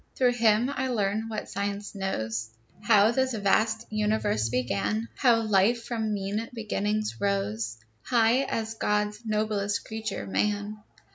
[0.15, 2.49] Through him I learn what Science knows,
[2.81, 9.85] How this vast universe began; How life, from mean beginnings, rose High as God's noblest
[9.85, 10.79] creature, man.